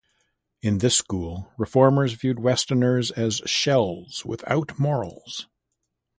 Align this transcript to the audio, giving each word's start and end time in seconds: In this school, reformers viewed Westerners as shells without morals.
In 0.63 0.79
this 0.79 0.95
school, 0.95 1.53
reformers 1.59 2.13
viewed 2.13 2.39
Westerners 2.39 3.11
as 3.11 3.39
shells 3.45 4.25
without 4.25 4.79
morals. 4.79 5.45